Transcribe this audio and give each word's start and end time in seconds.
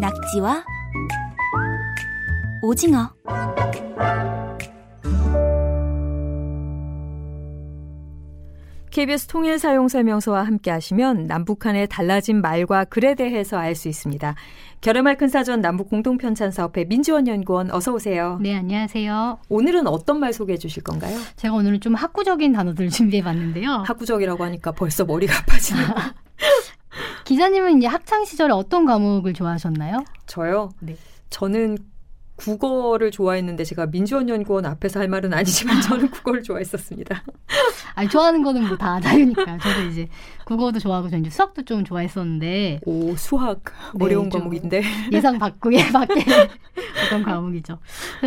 낙지와 0.00 0.64
오징어 2.62 3.10
KBS 8.90 9.26
통일 9.26 9.58
사용 9.58 9.86
설명서와 9.86 10.42
함께 10.44 10.70
하시면 10.70 11.26
남북한의 11.26 11.88
달라진 11.88 12.40
말과 12.40 12.84
글에 12.84 13.14
대해서 13.14 13.56
알 13.58 13.74
수 13.74 13.88
있습니다. 13.88 14.34
결의말 14.80 15.16
큰 15.18 15.28
사전 15.28 15.60
남북 15.60 15.88
공동 15.90 16.16
편찬 16.16 16.50
사업회 16.50 16.84
민지원 16.84 17.28
연구원 17.28 17.70
어서 17.70 17.92
오세요. 17.92 18.38
네, 18.40 18.56
안녕하세요. 18.56 19.38
오늘은 19.50 19.86
어떤 19.86 20.18
말 20.18 20.32
소개해 20.32 20.58
주실 20.58 20.82
건가요? 20.82 21.16
제가 21.36 21.54
오늘은 21.54 21.80
좀 21.80 21.94
학구적인 21.94 22.52
단어들을 22.52 22.88
준비해 22.90 23.22
봤는데요. 23.22 23.84
학구적이라고 23.86 24.42
하니까 24.44 24.72
벌써 24.72 25.04
머리가 25.04 25.38
아파지네요. 25.42 25.86
기자님은 27.28 27.76
이제 27.76 27.86
학창 27.86 28.24
시절에 28.24 28.54
어떤 28.54 28.86
과목을 28.86 29.34
좋아하셨나요? 29.34 30.02
저요? 30.24 30.70
네. 30.80 30.96
저는 31.28 31.76
국어를 32.36 33.10
좋아했는데 33.10 33.64
제가 33.64 33.84
민주원 33.84 34.30
연구원 34.30 34.64
앞에서 34.64 35.00
할 35.00 35.08
말은 35.08 35.34
아니지만 35.34 35.82
저는 35.82 36.08
국어를 36.10 36.42
좋아했었습니다. 36.42 37.22
아니 37.98 38.08
좋아하는 38.08 38.42
거는 38.42 38.66
뭐 38.68 38.76
다 38.78 39.00
자유니까. 39.00 39.58
저도 39.58 39.82
이제 39.90 40.08
국어도 40.44 40.78
좋아하고 40.78 41.08
저는 41.10 41.24
이제 41.26 41.30
수학도 41.34 41.62
좀 41.62 41.84
좋아했었는데. 41.84 42.80
오 42.86 43.16
수학 43.16 43.60
네, 43.94 44.04
어려운 44.04 44.28
과목인데 44.28 44.82
예상 45.12 45.38
밖에 45.38 45.90
밖에 45.92 46.24
어떤 47.06 47.22
과목이죠. 47.24 47.78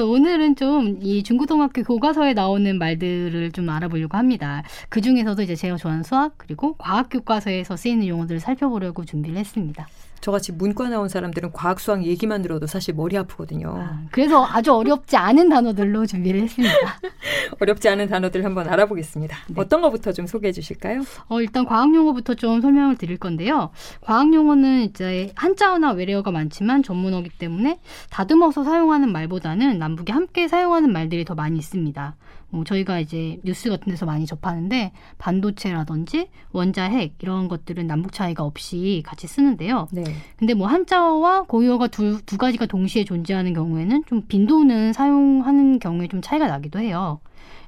오늘은 0.03 0.55
좀 0.55 0.97
이 1.01 1.23
중고등학교 1.23 1.83
교과서에 1.83 2.33
나오는 2.33 2.77
말들을 2.77 3.51
좀 3.53 3.69
알아보려고 3.69 4.17
합니다. 4.17 4.61
그 4.89 4.99
중에서도 5.01 5.41
이제 5.41 5.55
제가 5.55 5.77
좋아하는 5.77 6.03
수학 6.03 6.33
그리고 6.37 6.75
과학 6.77 7.07
교과서에서 7.09 7.77
쓰이는 7.77 8.05
용어들을 8.07 8.39
살펴보려고 8.41 9.05
준비를 9.05 9.37
했습니다. 9.37 9.87
저같이 10.19 10.51
문과 10.51 10.87
나온 10.87 11.09
사람들은 11.09 11.51
과학 11.51 11.79
수학 11.79 12.03
얘기만 12.05 12.43
들어도 12.43 12.67
사실 12.67 12.93
머리 12.93 13.17
아프거든요. 13.17 13.73
아, 13.75 14.01
그래서 14.11 14.45
아주 14.45 14.71
어렵지 14.71 15.17
않은 15.17 15.49
단어들로 15.49 16.05
준비를 16.05 16.41
했습니다. 16.41 16.75
어렵지 17.59 17.89
않은 17.89 18.07
단어들 18.07 18.45
한번 18.45 18.69
알아보겠습니다. 18.69 19.35
네. 19.47 19.53
어떤 19.61 19.81
것부터 19.81 20.11
좀 20.11 20.27
소개해 20.27 20.51
주실까요? 20.51 21.01
어, 21.27 21.41
일단 21.41 21.65
과학 21.65 21.93
용어부터 21.93 22.35
좀 22.35 22.61
설명을 22.61 22.97
드릴 22.97 23.17
건데요. 23.17 23.71
과학 24.01 24.33
용어는 24.33 24.83
이제 24.83 25.31
한자어나 25.35 25.91
외래어가 25.91 26.31
많지만 26.31 26.83
전문어기 26.83 27.29
때문에 27.37 27.79
다듬어서 28.09 28.63
사용하는 28.63 29.11
말보다는 29.11 29.79
남북이 29.79 30.11
함께 30.11 30.47
사용하는 30.47 30.91
말들이 30.91 31.25
더 31.25 31.35
많이 31.35 31.57
있습니다. 31.57 32.15
뭐 32.51 32.63
저희가 32.65 32.99
이제 32.99 33.39
뉴스 33.43 33.69
같은 33.69 33.89
데서 33.89 34.05
많이 34.05 34.25
접하는데 34.25 34.91
반도체라든지 35.17 36.27
원자핵 36.51 37.15
이런 37.19 37.47
것들은 37.47 37.87
남북 37.87 38.11
차이가 38.11 38.43
없이 38.43 39.01
같이 39.05 39.25
쓰는데요. 39.27 39.87
네. 39.91 40.03
근데 40.37 40.53
뭐 40.53 40.67
한자어와 40.67 41.43
고유어가 41.43 41.87
두, 41.87 42.21
두 42.25 42.37
가지가 42.37 42.65
동시에 42.65 43.05
존재하는 43.05 43.53
경우에는 43.53 44.03
좀 44.05 44.23
빈도는 44.27 44.93
사용하는 44.93 45.79
경우에 45.79 46.07
좀 46.09 46.21
차이가 46.21 46.47
나기도 46.47 46.79
해요. 46.79 47.19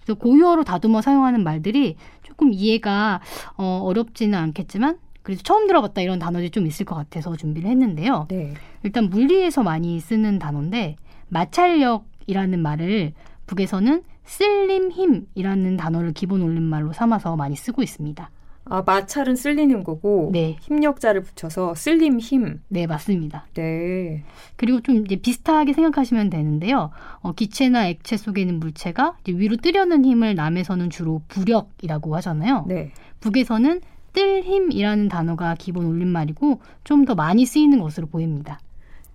그래서 0.03 0.19
고유어로 0.19 0.63
다듬어 0.63 1.01
사용하는 1.01 1.43
말들이 1.43 1.95
조금 2.23 2.53
이해가 2.53 3.21
어, 3.57 3.81
어렵지는 3.83 4.37
않겠지만 4.37 4.99
그래서 5.21 5.41
처음 5.41 5.67
들어봤다 5.67 6.01
이런 6.01 6.19
단어들이 6.19 6.49
좀 6.49 6.67
있을 6.67 6.85
것 6.85 6.95
같아서 6.95 7.35
준비를 7.35 7.69
했는데요. 7.69 8.27
네. 8.29 8.53
일단 8.83 9.09
물리에서 9.09 9.63
많이 9.63 9.99
쓰는 9.99 10.37
단어인데 10.37 10.97
마찰력이라는 11.29 12.59
말을 12.59 13.13
북에서는 13.47 14.03
쓸림 14.25 14.91
힘이라는 14.91 15.77
단어를 15.77 16.13
기본 16.13 16.41
올림말로 16.41 16.93
삼아서 16.93 17.35
많이 17.35 17.55
쓰고 17.55 17.81
있습니다. 17.81 18.29
아, 18.65 18.81
마찰은 18.85 19.35
쓸리는 19.35 19.83
거고 19.83 20.29
네. 20.31 20.57
힘력자를 20.61 21.21
붙여서 21.21 21.75
쓸림 21.75 22.19
힘. 22.19 22.61
네, 22.69 22.87
맞습니다. 22.87 23.45
네. 23.53 24.23
그리고 24.55 24.79
좀 24.81 25.05
이제 25.05 25.15
비슷하게 25.17 25.73
생각하시면 25.73 26.29
되는데요. 26.29 26.91
어, 27.19 27.33
기체나 27.33 27.87
액체 27.87 28.15
속에 28.17 28.41
있는 28.41 28.59
물체가 28.59 29.17
위로 29.27 29.57
뜨려는 29.57 30.05
힘을 30.05 30.35
남에서는 30.35 30.89
주로 30.89 31.21
부력이라고 31.27 32.15
하잖아요. 32.15 32.65
네. 32.67 32.91
북에서는 33.19 33.81
뜰 34.13 34.43
힘이라는 34.43 35.09
단어가 35.09 35.55
기본 35.57 35.85
올림말이고 35.87 36.59
좀 36.83 37.05
더 37.05 37.15
많이 37.15 37.45
쓰이는 37.45 37.79
것으로 37.79 38.07
보입니다. 38.07 38.59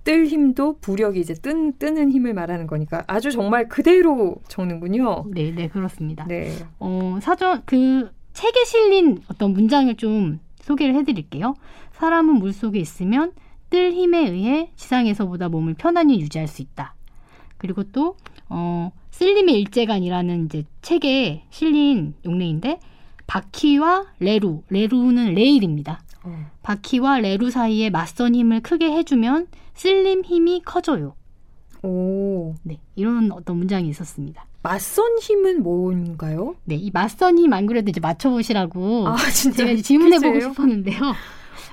뜰 0.04 0.26
힘도 0.26 0.78
부력이 0.78 1.20
이제 1.20 1.34
뜬, 1.34 1.72
뜨는 1.78 2.10
힘을 2.10 2.34
말하는 2.34 2.66
거니까 2.66 3.04
아주 3.06 3.30
정말 3.30 3.68
그대로 3.68 4.36
적는군요. 4.48 5.24
네, 5.30 5.52
네, 5.54 5.68
그렇습니다. 5.68 6.24
네. 6.26 6.50
어, 6.78 7.18
사전, 7.20 7.62
그 7.66 8.10
책에 8.38 8.64
실린 8.66 9.20
어떤 9.28 9.52
문장을 9.52 9.92
좀 9.96 10.38
소개를 10.60 10.94
해드릴게요. 10.94 11.56
사람은 11.90 12.36
물 12.36 12.52
속에 12.52 12.78
있으면 12.78 13.32
뜰 13.68 13.92
힘에 13.92 14.28
의해 14.28 14.70
지상에서보다 14.76 15.48
몸을 15.48 15.74
편안히 15.74 16.20
유지할 16.20 16.46
수 16.46 16.62
있다. 16.62 16.94
그리고 17.56 17.82
또, 17.82 18.14
어, 18.48 18.92
쓸림의 19.10 19.58
일제간이라는 19.58 20.44
이제 20.44 20.64
책에 20.82 21.46
실린 21.50 22.14
용례인데, 22.24 22.78
바퀴와 23.26 24.06
레루, 24.20 24.62
레루는 24.70 25.34
레일입니다. 25.34 26.00
어. 26.22 26.50
바퀴와 26.62 27.18
레루 27.18 27.50
사이에 27.50 27.90
맞선 27.90 28.36
힘을 28.36 28.60
크게 28.60 28.92
해주면 28.92 29.48
쓸림 29.74 30.24
힘이 30.24 30.62
커져요. 30.64 31.16
오. 31.82 32.54
네, 32.62 32.78
이런 32.94 33.32
어떤 33.32 33.56
문장이 33.56 33.88
있었습니다. 33.88 34.46
맞선 34.62 35.18
힘은 35.20 35.62
뭔가요? 35.62 36.56
네, 36.64 36.74
이 36.74 36.90
맞선 36.92 37.38
힘 37.38 37.52
안 37.52 37.66
그래도 37.66 37.90
이제 37.90 38.00
맞춰보시라고 38.00 39.08
아, 39.08 39.16
진짜 39.32 39.64
제가 39.66 39.80
질문해보고 39.80 40.40
싶었는데요. 40.40 41.00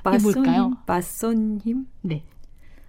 맞선 0.04 0.34
뭘까요? 0.44 0.64
힘? 0.66 0.76
맞선 0.86 1.60
힘? 1.64 1.88
네. 2.02 2.24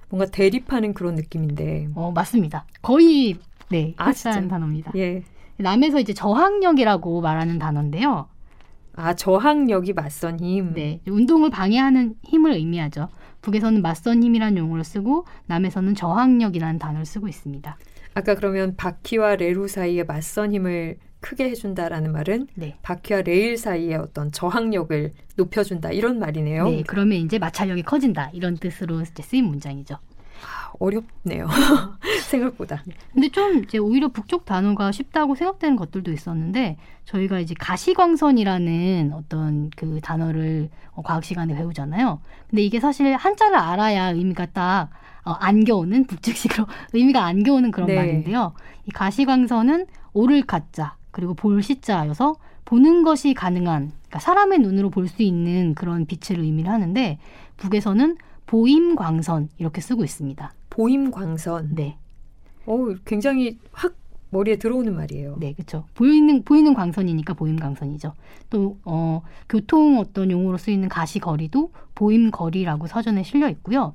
뭔가 0.09 0.27
대립하는 0.27 0.95
그런 0.95 1.15
느낌인데. 1.15 1.89
어, 1.95 2.12
맞습니다. 2.15 2.65
거의 2.83 3.37
네, 3.71 3.95
아, 3.97 4.11
비슷한 4.11 4.49
단어입니다. 4.49 4.93
예. 4.97 5.23
남에서 5.57 5.99
이제 5.99 6.13
저항력이라고 6.13 7.21
말하는 7.23 7.59
단어인데요. 7.59 8.28
아, 8.95 9.15
저항력이 9.15 9.95
맞선 9.95 10.39
힘. 10.41 10.75
네. 10.75 11.01
운동을 11.09 11.51
방해하는 11.51 12.15
힘을 12.23 12.53
의미하죠. 12.53 13.09
북에서는 13.41 13.83
맞선 13.83 14.23
힘이라는 14.23 14.59
용어를 14.59 14.84
쓰고 14.84 15.25
남에서는 15.47 15.95
저항력이라는 15.95 16.78
단어를 16.78 17.05
쓰고 17.07 17.27
있습니다. 17.28 17.77
아까 18.16 18.34
그러면 18.34 18.77
바퀴와 18.77 19.37
레루 19.37 19.69
사이에 19.69 20.03
맞선 20.03 20.54
힘을 20.54 20.97
크게 21.21 21.50
해준다라는 21.50 22.12
말은 22.12 22.47
네. 22.54 22.78
바퀴와 22.81 23.21
레일 23.21 23.59
사이에 23.59 23.94
어떤 23.97 24.32
저항력을 24.32 25.12
높여준다 25.37 25.91
이런 25.91 26.19
말이네요. 26.19 26.65
네, 26.71 26.82
그러면 26.87 27.19
이제 27.19 27.38
마찰력이 27.38 27.82
커진다 27.82 28.31
이런 28.32 28.56
뜻으로 28.56 29.04
쓰인 29.04 29.44
문장이죠. 29.44 29.99
어렵네요. 30.78 31.47
생각보다. 32.31 32.82
네. 32.87 32.94
근데 33.12 33.28
좀 33.28 33.65
이제 33.65 33.77
오히려 33.77 34.09
북쪽 34.09 34.47
단어가 34.47 34.93
쉽다고 34.93 35.34
생각되는 35.34 35.77
것들도 35.77 36.10
있었는데 36.10 36.78
저희가 37.04 37.38
이제 37.41 37.54
가시광선이라는 37.59 39.12
어떤 39.12 39.69
그 39.77 40.00
단어를 40.03 40.71
어, 40.93 41.03
과학 41.03 41.22
시간에 41.22 41.54
배우잖아요. 41.54 42.22
근데 42.48 42.62
이게 42.62 42.81
사실 42.81 43.15
한자를 43.15 43.56
알아야 43.59 44.12
의미가 44.12 44.47
딱 44.47 44.88
어, 45.27 45.33
안겨오는 45.33 46.07
북측식으로 46.07 46.67
의미가 46.95 47.25
안겨오는 47.25 47.71
그런 47.73 47.89
네. 47.89 47.97
말인데요. 47.97 48.53
이 48.87 48.91
가시광선은 48.91 49.87
오를 50.15 50.43
가자 50.43 50.97
그리고 51.11 51.35
볼 51.35 51.63
시자여서 51.63 52.37
보는 52.65 53.03
것이 53.03 53.35
가능한 53.35 53.93
그러니까 53.93 54.19
사람의 54.21 54.61
눈으로 54.61 54.91
볼 54.91 55.09
수 55.09 55.23
있는 55.23 55.75
그런 55.75 56.07
빛을 56.07 56.41
의미를 56.41 56.71
하는데 56.71 57.19
북에서는 57.59 58.17
보임 58.47 58.95
광선 58.97 59.49
이렇게 59.59 59.81
쓰고 59.81 60.05
있습니다. 60.05 60.53
보임 60.71 61.11
광선. 61.11 61.75
네. 61.75 61.97
오, 62.67 62.95
굉장히 63.05 63.59
확 63.73 63.95
머리에 64.31 64.57
들어오는 64.57 64.95
말이에요. 64.95 65.37
네, 65.39 65.53
그렇죠. 65.53 65.85
보이는 65.95 66.43
보이는 66.45 66.75
광선이니까 66.75 67.35
보임 67.35 67.57
광선이죠. 67.57 68.13
또 68.51 68.77
어, 68.85 69.23
교통 69.49 69.99
어떤 69.99 70.31
용어로 70.31 70.59
쓰이는 70.59 70.89
가시 70.89 71.19
거리도 71.21 71.71
보임 71.95 72.31
거리라고 72.31 72.87
서전에 72.89 73.22
실려 73.22 73.49
있고요. 73.49 73.95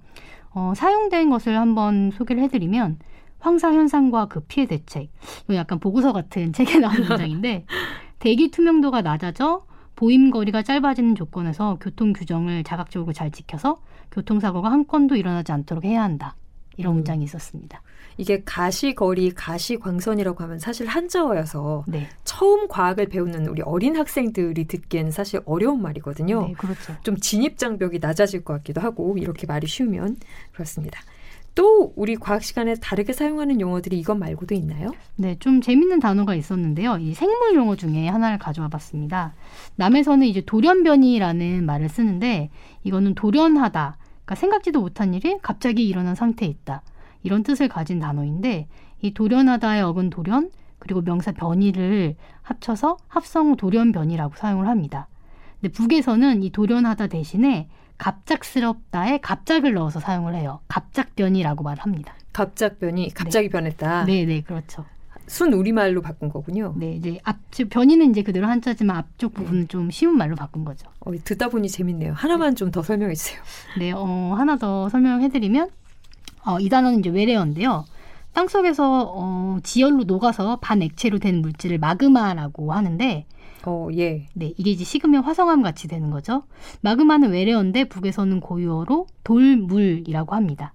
어, 0.53 0.73
사용된 0.75 1.29
것을 1.29 1.57
한번 1.57 2.11
소개를 2.11 2.43
해드리면 2.43 2.99
황사 3.39 3.73
현상과 3.73 4.27
그 4.27 4.41
피해 4.41 4.65
대책. 4.67 5.09
약간 5.53 5.79
보고서 5.79 6.13
같은 6.13 6.53
책에 6.53 6.79
나온 6.79 6.95
문장인데 6.95 7.65
대기 8.19 8.51
투명도가 8.51 9.01
낮아져 9.01 9.65
보임 9.95 10.31
거리가 10.31 10.63
짧아지는 10.63 11.15
조건에서 11.15 11.77
교통 11.81 12.13
규정을 12.13 12.63
자각적으로 12.63 13.13
잘 13.13 13.31
지켜서 13.31 13.81
교통사고가 14.11 14.71
한 14.71 14.87
건도 14.87 15.15
일어나지 15.15 15.51
않도록 15.51 15.85
해야 15.85 16.03
한다. 16.03 16.35
이런 16.77 16.93
음. 16.93 16.95
문장이 16.97 17.23
있었습니다. 17.23 17.81
이게 18.17 18.43
가시거리, 18.43 19.31
가시광선이라고 19.31 20.43
하면 20.43 20.59
사실 20.59 20.87
한자어여서 20.87 21.85
네. 21.87 22.07
처음 22.41 22.67
과학을 22.67 23.05
배우는 23.05 23.45
우리 23.45 23.61
어린 23.61 23.95
학생들이 23.95 24.65
듣기에는 24.65 25.11
사실 25.11 25.41
어려운 25.45 25.79
말이거든요. 25.79 26.47
네, 26.47 26.53
그렇죠. 26.53 26.95
좀 27.03 27.15
진입 27.17 27.59
장벽이 27.59 27.99
낮아질 27.99 28.43
것 28.43 28.53
같기도 28.53 28.81
하고 28.81 29.15
이렇게 29.19 29.45
말이 29.45 29.67
쉬우면 29.67 30.17
그렇습니다. 30.51 30.99
또 31.53 31.93
우리 31.95 32.15
과학 32.15 32.41
시간에 32.41 32.73
다르게 32.73 33.13
사용하는 33.13 33.61
용어들이 33.61 33.99
이것 33.99 34.15
말고도 34.15 34.55
있나요? 34.55 34.89
네, 35.17 35.37
좀 35.37 35.61
재밌는 35.61 35.99
단어가 35.99 36.33
있었는데요. 36.33 36.97
이 36.97 37.13
생물 37.13 37.53
용어 37.53 37.75
중에 37.75 38.07
하나를 38.07 38.39
가져와 38.39 38.69
봤습니다. 38.69 39.35
남에서는 39.75 40.25
이제 40.25 40.41
돌연변이라는 40.41 41.63
말을 41.63 41.89
쓰는데 41.89 42.49
이거는 42.83 43.13
돌연하다. 43.13 43.97
그러니까 44.25 44.33
생각지도 44.33 44.81
못한 44.81 45.13
일이 45.13 45.37
갑자기 45.43 45.87
일어난 45.87 46.15
상태에 46.15 46.49
있다. 46.49 46.81
이런 47.21 47.43
뜻을 47.43 47.67
가진 47.67 47.99
단어인데 47.99 48.67
이 49.03 49.13
돌연하다의 49.13 49.83
어근 49.83 50.09
돌연 50.09 50.49
그리고 50.81 51.01
명사 51.01 51.31
변이를 51.31 52.15
합쳐서 52.41 52.97
합성 53.07 53.55
돌연 53.55 53.91
변이라고 53.91 54.33
사용을 54.35 54.67
합니다. 54.67 55.07
근데 55.61 55.71
북에서는 55.71 56.41
이 56.41 56.49
돌연하다 56.49 57.07
대신에 57.07 57.69
갑작스럽다에 57.99 59.19
갑작을 59.19 59.73
넣어서 59.75 59.99
사용을 59.99 60.33
해요. 60.33 60.59
갑작변이라고 60.67 61.63
말합니다. 61.63 62.15
갑작변이 62.33 63.13
갑자기 63.13 63.47
네. 63.47 63.51
변했다. 63.51 64.05
네, 64.05 64.25
네, 64.25 64.41
그렇죠. 64.41 64.85
순 65.27 65.53
우리말로 65.53 66.01
바꾼 66.01 66.29
거군요. 66.29 66.73
네, 66.77 66.95
이제 66.95 67.19
앞 67.23 67.37
변이는 67.69 68.09
이제 68.09 68.23
그대로 68.23 68.47
한자지만 68.47 68.97
앞쪽 68.97 69.35
부분은 69.35 69.67
좀 69.67 69.91
쉬운 69.91 70.17
말로 70.17 70.35
바꾼 70.35 70.65
거죠. 70.65 70.89
어, 70.99 71.11
듣다 71.23 71.49
보니 71.49 71.69
재밌네요. 71.69 72.13
하나만 72.13 72.55
좀더 72.55 72.81
설명해 72.81 73.13
주세요. 73.13 73.39
네, 73.77 73.91
어, 73.91 74.33
하나 74.35 74.57
더 74.57 74.89
설명해 74.89 75.29
드리면 75.29 75.69
어, 76.43 76.59
이 76.59 76.69
단어는 76.69 76.99
이제 76.99 77.11
외래어인데요. 77.11 77.85
땅 78.33 78.47
속에서 78.47 79.11
어, 79.13 79.57
지열로 79.63 80.03
녹아서 80.03 80.57
반액체로 80.61 81.19
된 81.19 81.41
물질을 81.41 81.77
마그마라고 81.77 82.73
하는데 82.73 83.25
어, 83.65 83.89
예. 83.95 84.27
네, 84.33 84.53
이게 84.57 84.71
이제 84.71 84.83
식으면 84.83 85.23
화성암 85.23 85.61
같이 85.61 85.87
되는 85.87 86.09
거죠. 86.09 86.43
마그마는 86.81 87.31
외래어인데 87.31 87.85
북에서는 87.85 88.39
고유어로 88.39 89.07
돌물이라고 89.23 90.35
합니다. 90.35 90.73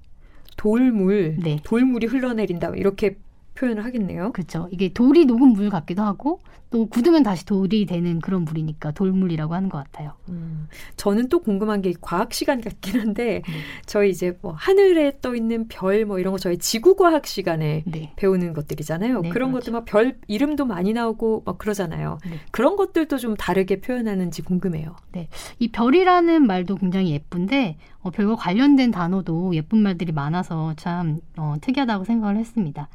돌물, 0.56 1.36
네. 1.42 1.58
돌물이 1.64 2.06
흘러내린다 2.06 2.70
이렇게 2.76 3.16
표현을 3.56 3.84
하겠네요. 3.84 4.32
그렇죠. 4.32 4.68
이게 4.70 4.88
돌이 4.92 5.24
녹은 5.24 5.48
물 5.54 5.70
같기도 5.70 6.02
하고 6.02 6.40
또 6.70 6.86
굳으면 6.86 7.22
다시 7.22 7.46
돌이 7.46 7.86
되는 7.86 8.20
그런 8.20 8.44
물이니까 8.44 8.90
돌물이라고 8.90 9.54
하는 9.54 9.68
것 9.68 9.78
같아요. 9.78 10.12
음, 10.28 10.66
저는 10.96 11.28
또 11.28 11.38
궁금한 11.40 11.80
게 11.80 11.94
과학 12.00 12.34
시간 12.34 12.60
같긴 12.60 13.00
한데 13.00 13.42
네. 13.46 13.52
저희 13.86 14.10
이제 14.10 14.36
뭐 14.42 14.52
하늘에 14.52 15.12
떠 15.20 15.34
있는 15.36 15.68
별 15.68 16.04
뭐 16.06 16.18
이런 16.18 16.32
거 16.32 16.38
저희 16.38 16.58
지구 16.58 16.94
과학 16.96 17.26
시간에 17.26 17.82
네. 17.86 18.12
배우는 18.16 18.52
것들이잖아요. 18.52 19.20
네, 19.22 19.28
그런 19.30 19.50
그렇죠. 19.52 19.70
것들 19.70 19.72
막별 19.72 20.18
이름도 20.26 20.66
많이 20.66 20.92
나오고 20.92 21.42
막 21.46 21.56
그러잖아요. 21.58 22.18
네. 22.28 22.38
그런 22.50 22.76
것들도 22.76 23.16
좀 23.18 23.36
다르게 23.36 23.80
표현하는지 23.80 24.42
궁금해요. 24.42 24.94
네, 25.12 25.28
이 25.58 25.68
별이라는 25.68 26.46
말도 26.46 26.76
굉장히 26.76 27.12
예쁜데 27.12 27.76
어, 28.02 28.10
별과 28.10 28.36
관련된 28.36 28.90
단어도 28.92 29.54
예쁜 29.54 29.78
말들이 29.78 30.12
많아서 30.12 30.74
참 30.76 31.20
어, 31.36 31.54
특이하다고 31.60 32.04
생각을 32.04 32.36
했습니다. 32.36 32.88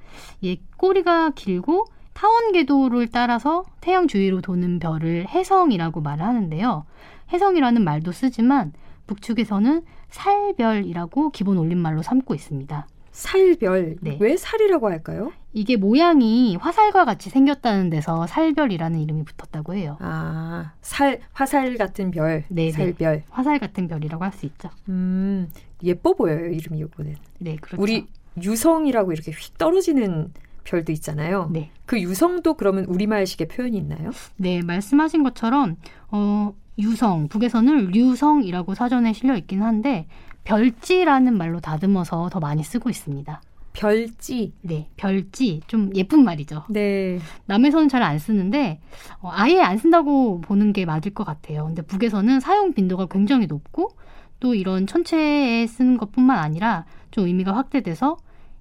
예, 0.44 0.51
꼬리가 0.78 1.32
길고 1.32 1.86
타원 2.14 2.52
궤도를 2.52 3.08
따라서 3.08 3.64
태양 3.80 4.08
주위로 4.08 4.42
도는 4.42 4.80
별을 4.80 5.28
해성이라고 5.30 6.02
말을 6.02 6.24
하는데요. 6.26 6.86
해성이라는 7.32 7.84
말도 7.84 8.12
쓰지만 8.12 8.74
북측에서는 9.08 9.84
살별이라고 10.10 11.30
기본 11.32 11.58
올림말로 11.58 12.02
삼고 12.02 12.34
있습니다. 12.36 12.88
살별. 13.12 13.98
네. 14.02 14.18
왜 14.22 14.38
살이라고 14.38 14.90
할까요? 14.90 15.32
이게 15.54 15.76
모양이 15.76 16.56
화살과 16.56 17.04
같이 17.04 17.30
생겼다는 17.30 17.90
데서 17.90 18.26
살별이라는 18.26 19.00
이름이 19.00 19.24
붙었다고 19.26 19.74
해요. 19.76 19.98
아, 20.00 20.72
살 20.82 21.20
화살 21.34 21.76
같은 21.76 22.12
별. 22.12 22.46
네, 22.48 22.66
네. 22.66 22.72
살별. 22.72 23.24
화살 23.30 23.60
같은 23.60 23.88
별이라고 23.90 24.24
할 24.24 24.32
수 24.32 24.46
있죠. 24.46 24.70
음, 24.88 25.50
예뻐 25.84 26.14
보여요 26.14 26.46
이름이 26.50 26.80
이거는. 26.80 27.16
네, 27.40 27.58
그렇죠. 27.58 27.82
우리 27.82 28.08
유성이라고 28.42 29.12
이렇게 29.12 29.32
휙 29.32 29.58
떨어지는 29.58 30.32
별도 30.64 30.92
있잖아요. 30.92 31.50
네. 31.52 31.72
그 31.86 32.00
유성도 32.00 32.54
그러면 32.54 32.86
우리말식의 32.86 33.48
표현이 33.48 33.78
있나요? 33.78 34.12
네, 34.38 34.62
말씀하신 34.62 35.24
것처럼 35.24 35.78
어, 36.10 36.54
유성 36.78 37.28
북에서는 37.30 37.88
류성이라고 37.88 38.76
사전에 38.76 39.14
실려 39.14 39.36
있긴 39.36 39.64
한데 39.64 40.08
별지라는 40.44 41.38
말로 41.38 41.60
다듬어서 41.60 42.30
더 42.30 42.40
많이 42.40 42.64
쓰고 42.64 42.90
있습니다. 42.90 43.42
별지. 43.74 44.54
네, 44.62 44.90
별지. 44.98 45.62
좀 45.68 45.92
예쁜 45.96 46.24
말이죠. 46.24 46.66
네. 46.70 47.20
남에서는 47.46 47.88
잘 47.88 48.04
안 48.04 48.20
쓰는데, 48.20 48.82
어, 49.22 49.30
아예 49.32 49.62
안 49.62 49.78
쓴다고 49.78 50.42
보는 50.42 50.74
게 50.74 50.86
맞을 50.86 51.14
것 51.14 51.24
같아요. 51.24 51.66
근데 51.68 51.82
북에서는 51.82 52.42
사용 52.42 52.74
빈도가 52.74 53.06
굉장히 53.06 53.48
높고, 53.48 53.92
또 54.42 54.56
이런 54.56 54.88
천체에 54.88 55.68
쓰는 55.68 55.98
것 55.98 56.12
뿐만 56.12 56.40
아니라 56.40 56.86
좀 57.12 57.28
의미가 57.28 57.56
확대돼서 57.56 58.18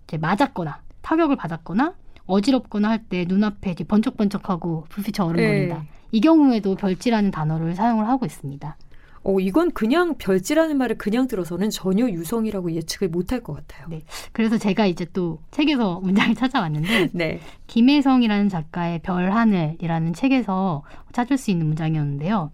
이제 0.06 0.18
맞았거나, 0.18 0.80
타격을 1.02 1.36
받았거나, 1.36 1.94
어지럽거나 2.26 2.90
할 2.90 3.00
때 3.08 3.24
눈앞에 3.26 3.74
번쩍번쩍하고 3.88 4.86
불빛이 4.88 5.26
어른거린다. 5.26 5.78
네. 5.78 5.88
이 6.12 6.20
경우에도 6.20 6.74
별지라는 6.76 7.30
단어를 7.30 7.74
사용을 7.74 8.08
하고 8.08 8.26
있습니다. 8.26 8.76
어, 9.22 9.38
이건 9.38 9.70
그냥 9.72 10.14
별지라는 10.16 10.78
말을 10.78 10.96
그냥 10.96 11.26
들어서는 11.26 11.70
전혀 11.70 12.08
유성이라고 12.08 12.72
예측을 12.72 13.08
못할 13.08 13.40
것 13.42 13.54
같아요. 13.54 13.86
네. 13.88 14.02
그래서 14.32 14.56
제가 14.58 14.86
이제 14.86 15.06
또 15.12 15.40
책에서 15.50 16.00
문장을 16.04 16.34
찾아왔는데, 16.34 17.10
네. 17.12 17.40
김혜성이라는 17.66 18.48
작가의 18.48 19.00
별하늘이라는 19.00 20.14
책에서 20.14 20.82
찾을 21.12 21.36
수 21.36 21.50
있는 21.50 21.66
문장이었는데요. 21.66 22.50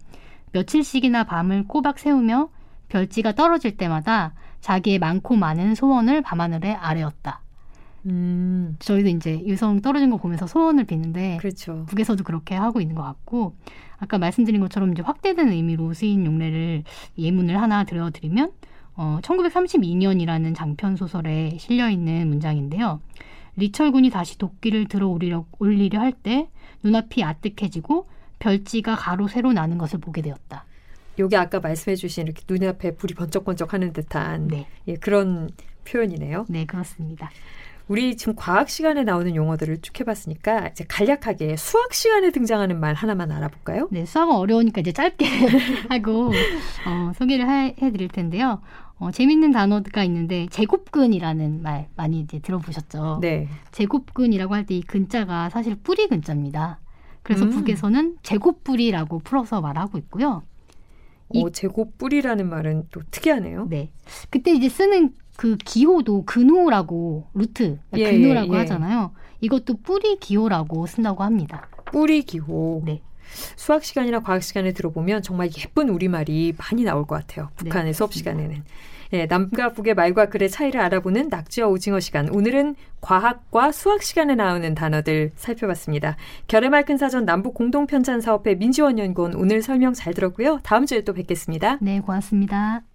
며칠씩이나 0.53 1.23
밤을 1.25 1.67
꼬박 1.67 1.99
세우며 1.99 2.49
별지가 2.89 3.33
떨어질 3.33 3.77
때마다 3.77 4.33
자기의 4.61 4.99
많고 4.99 5.35
많은 5.35 5.75
소원을 5.75 6.21
밤하늘에 6.21 6.73
아뢰었다. 6.73 7.41
음. 8.05 8.75
저희도 8.79 9.09
이제 9.09 9.41
유성 9.45 9.81
떨어진 9.81 10.09
거 10.09 10.17
보면서 10.17 10.47
소원을 10.47 10.85
비는데 10.85 11.37
그렇죠. 11.37 11.85
북에서도 11.87 12.23
그렇게 12.23 12.55
하고 12.55 12.79
있는 12.79 12.95
것 12.95 13.03
같고 13.03 13.55
아까 13.97 14.17
말씀드린 14.17 14.61
것처럼 14.61 14.91
이제 14.91 15.01
확대된 15.01 15.49
의미로 15.49 15.93
쓰인 15.93 16.25
용례를 16.25 16.83
예문을 17.17 17.61
하나 17.61 17.83
들어드리면 17.83 18.51
어, 18.95 19.19
1932년이라는 19.21 20.55
장편 20.55 20.95
소설에 20.95 21.57
실려 21.59 21.89
있는 21.89 22.27
문장인데요. 22.29 23.01
리철 23.55 23.91
군이 23.91 24.09
다시 24.09 24.37
도끼를 24.37 24.87
들어 24.87 25.07
올리려, 25.07 25.45
올리려 25.59 25.99
할 25.99 26.13
때 26.13 26.49
눈앞이 26.83 27.23
아뜩해지고 27.23 28.07
별지가 28.39 28.95
가로 28.95 29.27
세로 29.27 29.51
나는 29.51 29.77
것을 29.77 29.99
보게 29.99 30.21
되었다. 30.21 30.65
요게 31.19 31.35
아까 31.37 31.59
말씀해주신 31.59 32.25
이렇게 32.27 32.43
눈앞에 32.47 32.95
불이 32.95 33.13
번쩍번쩍하는 33.15 33.93
듯한 33.93 34.47
네. 34.47 34.67
예, 34.87 34.95
그런 34.95 35.49
표현이네요. 35.85 36.45
네, 36.49 36.65
그렇습니다. 36.65 37.29
우리 37.87 38.17
지금 38.17 38.35
과학 38.35 38.69
시간에 38.69 39.03
나오는 39.03 39.33
용어들을 39.33 39.81
쭉 39.81 39.97
해봤으니까 40.01 40.67
이제 40.67 40.83
간략하게 40.89 41.55
수학 41.55 41.93
시간에 41.93 42.31
등장하는 42.31 42.79
말 42.81 42.93
하나만 42.93 43.31
알아볼까요? 43.31 43.87
네, 43.91 44.05
수학은 44.05 44.35
어려우니까 44.35 44.81
이제 44.81 44.91
짧게 44.91 45.25
하고 45.89 46.27
어, 46.85 47.11
소개를 47.17 47.49
해, 47.49 47.75
해드릴 47.81 48.09
텐데요. 48.09 48.61
어, 48.99 49.11
재밌는 49.11 49.51
단어가 49.51 50.03
있는데 50.03 50.47
제곱근이라는 50.51 51.61
말 51.61 51.87
많이 51.95 52.19
이제 52.19 52.39
들어보셨죠? 52.39 53.19
네. 53.21 53.47
제곱근이라고 53.71 54.53
할 54.53 54.65
때 54.65 54.75
이 54.75 54.81
근자가 54.81 55.49
사실 55.49 55.75
뿌리 55.75 56.07
근자입니다. 56.07 56.79
그래서 57.23 57.45
음. 57.45 57.51
북에서는 57.51 58.17
제곱뿌리라고 58.21 59.19
풀어서 59.19 59.61
말하고 59.61 59.97
있고요. 59.99 60.43
이, 61.33 61.45
제곱뿌리라는 61.51 62.49
말은 62.49 62.87
또 62.91 63.01
특이하네요. 63.11 63.67
네. 63.69 63.91
그때 64.29 64.53
이제 64.53 64.69
쓰는 64.69 65.13
그 65.35 65.57
기호도 65.57 66.23
근호라고 66.25 67.27
루트 67.33 67.79
예, 67.95 68.11
근호라고 68.11 68.53
예, 68.53 68.57
예. 68.57 68.59
하잖아요. 68.61 69.11
이것도 69.41 69.77
뿌리 69.83 70.17
기호라고 70.19 70.87
쓴다고 70.87 71.23
합니다. 71.23 71.69
뿌리 71.91 72.23
기호. 72.23 72.81
네. 72.85 73.01
수학 73.55 73.83
시간이나 73.83 74.21
과학 74.21 74.43
시간에 74.43 74.71
들어보면 74.71 75.21
정말 75.21 75.49
예쁜 75.57 75.89
우리말이 75.89 76.53
많이 76.57 76.83
나올 76.83 77.05
것 77.05 77.15
같아요. 77.15 77.49
네, 77.57 77.65
북한의 77.65 77.91
네, 77.91 77.93
수업 77.93 78.13
시간에는. 78.13 78.63
예, 79.13 79.25
남과 79.25 79.71
북의 79.73 79.93
말과 79.93 80.25
글의 80.25 80.49
차이를 80.49 80.81
알아보는 80.81 81.29
낙지와 81.29 81.67
오징어 81.67 81.99
시간. 81.99 82.29
오늘은 82.29 82.75
과학과 82.99 83.71
수학 83.71 84.03
시간에 84.03 84.35
나오는 84.35 84.75
단어들 84.75 85.31
살펴봤습니다. 85.35 86.17
결의말 86.47 86.83
큰 86.85 86.97
사전 86.97 87.25
남북 87.25 87.53
공동 87.53 87.87
편찬 87.87 88.21
사업회 88.21 88.55
민지원 88.55 88.99
연구원 88.99 89.35
오늘 89.35 89.61
설명 89.61 89.93
잘 89.93 90.13
들었고요. 90.13 90.59
다음 90.63 90.85
주에 90.85 91.01
또 91.01 91.13
뵙겠습니다. 91.13 91.77
네, 91.81 92.01
고맙습니다. 92.01 92.87